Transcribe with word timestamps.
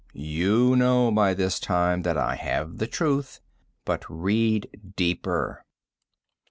You 0.15 0.75
know 0.75 1.11
by 1.11 1.35
this 1.35 1.59
time 1.59 2.01
that 2.01 2.17
I 2.17 2.33
have 2.33 2.79
the 2.79 2.87
truth 2.87 3.39
but 3.85 4.03
read 4.09 4.93
deeper! 4.95 5.63